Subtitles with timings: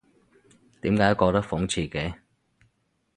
[0.81, 2.15] 點解覺得諷刺嘅？